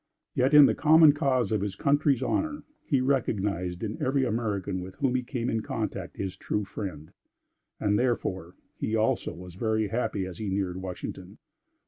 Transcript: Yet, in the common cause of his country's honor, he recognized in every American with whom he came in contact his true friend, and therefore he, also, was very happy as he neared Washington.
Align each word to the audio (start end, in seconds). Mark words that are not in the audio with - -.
Yet, 0.33 0.55
in 0.55 0.65
the 0.65 0.73
common 0.73 1.11
cause 1.13 1.51
of 1.51 1.61
his 1.61 1.75
country's 1.75 2.23
honor, 2.23 2.63
he 2.83 3.01
recognized 3.01 3.83
in 3.83 4.01
every 4.01 4.25
American 4.25 4.81
with 4.81 4.95
whom 4.95 5.13
he 5.13 5.21
came 5.21 5.47
in 5.47 5.61
contact 5.61 6.17
his 6.17 6.35
true 6.35 6.63
friend, 6.63 7.11
and 7.79 7.99
therefore 7.99 8.55
he, 8.73 8.95
also, 8.95 9.31
was 9.31 9.53
very 9.53 9.89
happy 9.89 10.25
as 10.25 10.39
he 10.39 10.49
neared 10.49 10.77
Washington. 10.77 11.37